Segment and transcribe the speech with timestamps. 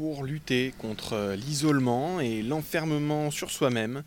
[0.00, 4.02] pour lutter contre l'isolement et l'enfermement sur soi-même.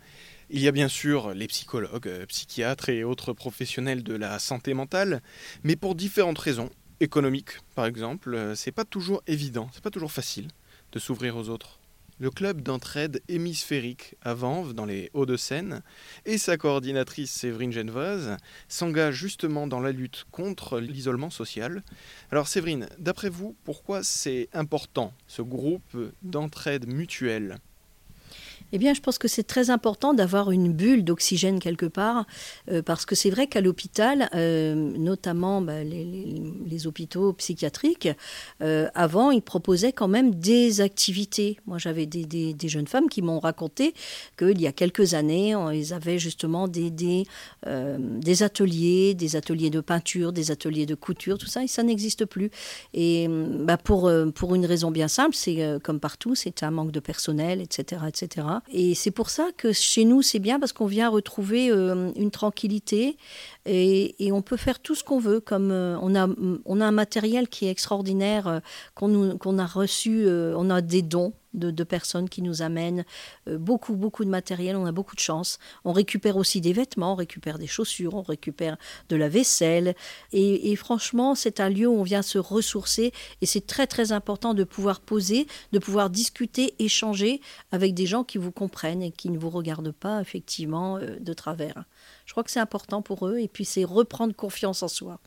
[0.50, 4.74] Il y a bien sûr les psychologues, euh, psychiatres et autres professionnels de la santé
[4.74, 5.22] mentale,
[5.62, 6.68] mais pour différentes raisons,
[6.98, 10.48] économiques par exemple, euh, c'est pas toujours évident, c'est pas toujours facile
[10.90, 11.78] de s'ouvrir aux autres.
[12.20, 15.82] Le club d'entraide hémisphérique à Vanves, dans les Hauts-de-Seine,
[16.24, 18.36] et sa coordinatrice Séverine Genevoise
[18.68, 21.82] s'engagent justement dans la lutte contre l'isolement social.
[22.30, 27.58] Alors Séverine, d'après vous, pourquoi c'est important ce groupe d'entraide mutuelle?
[28.72, 32.26] Eh bien, je pense que c'est très important d'avoir une bulle d'oxygène quelque part,
[32.70, 38.08] euh, parce que c'est vrai qu'à l'hôpital, euh, notamment bah, les, hôpitaux psychiatriques,
[38.62, 41.58] euh, avant, ils proposaient quand même des activités.
[41.66, 43.94] Moi, j'avais des, jeunes femmes qui m'ont raconté
[44.36, 47.24] qu'il y a quelques années, ils avaient justement des,
[48.40, 52.50] ateliers, des ateliers de peinture, des ateliers de couture, tout ça, et ça n'existe plus.
[52.92, 57.00] Et bah, pour, pour une raison bien simple, c'est comme partout, c'est un manque de
[57.00, 58.43] personnel, etc., etc.
[58.72, 62.30] Et c'est pour ça que chez nous, c'est bien parce qu'on vient retrouver euh, une
[62.30, 63.16] tranquillité
[63.66, 65.40] et, on peut faire tout ce qu'on veut.
[65.40, 66.28] Comme euh, on, a,
[66.64, 68.60] on a un matériel qui est extraordinaire, euh,
[68.94, 73.04] qu'on a reçu, on a des dons de, personnes qui nous amènent
[73.46, 74.76] beaucoup, beaucoup de matériel.
[74.76, 75.58] On a beaucoup de chance.
[75.84, 78.76] On récupère aussi des vêtements, on récupère des chaussures, on récupère
[79.08, 79.94] de la vaisselle.
[80.32, 83.12] Et, franchement, c'est un lieu où on vient se ressourcer.
[83.40, 88.24] Et c'est très, très important de pouvoir poser, de pouvoir discuter, échanger avec des gens
[88.24, 91.84] qui vous comprennent et qui ne vous regardent pas effectivement de travers.
[92.26, 95.18] Je crois que c'est important pour eux puis c'est reprendre confiance en soi.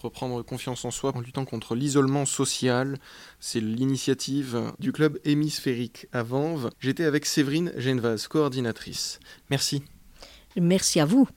[0.00, 2.98] Reprendre confiance en soi en luttant contre l'isolement social,
[3.40, 6.70] c'est l'initiative du club hémisphérique à Vanves.
[6.78, 9.18] J'étais avec Séverine Genevaz, coordinatrice.
[9.50, 9.82] Merci.
[10.56, 11.28] Merci à vous.